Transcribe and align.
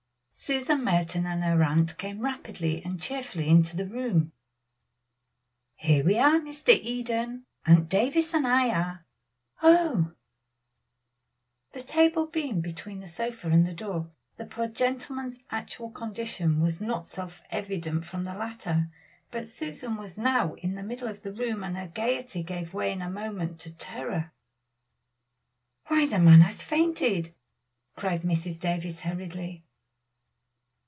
Susan 0.33 0.83
Merton 0.83 1.27
and 1.27 1.43
her 1.43 1.63
aunt 1.63 1.95
came 1.99 2.19
rapidly 2.19 2.83
and 2.83 2.99
cheerfully 2.99 3.47
into 3.47 3.77
the 3.77 3.85
room. 3.85 4.31
"Here 5.75 6.03
we 6.03 6.17
are, 6.17 6.39
Mr. 6.39 6.73
Eden, 6.73 7.45
Aunt 7.65 7.87
Davies 7.89 8.33
and 8.33 8.47
I 8.47 9.01
Oh!" 9.61 10.13
The 11.73 11.81
table 11.81 12.25
being 12.25 12.59
between 12.59 13.01
the 13.01 13.07
sofa 13.07 13.49
and 13.51 13.67
the 13.67 13.73
door 13.73 14.09
the 14.37 14.45
poor 14.47 14.65
gentleman's 14.67 15.41
actual 15.51 15.91
condition 15.91 16.59
was 16.59 16.81
not 16.81 17.07
self 17.07 17.43
evident 17.51 18.05
from 18.05 18.23
the 18.23 18.33
latter, 18.33 18.89
but 19.29 19.47
Susan 19.47 19.95
was 19.95 20.17
now 20.17 20.55
in 20.55 20.73
the 20.73 20.81
middle 20.81 21.07
of 21.07 21.21
the 21.21 21.31
room 21.33 21.63
and 21.63 21.77
her 21.77 21.87
gayety 21.89 22.41
gave 22.41 22.73
way 22.73 22.91
in 22.91 23.03
a 23.03 23.11
moment 23.11 23.59
to 23.59 23.77
terror. 23.77 24.31
"Why, 25.85 26.07
the 26.07 26.17
man 26.17 26.41
has 26.41 26.63
fainted!" 26.63 27.35
cried 27.95 28.23
Mrs. 28.23 28.59
Davies 28.59 29.01
hurriedly. 29.01 29.65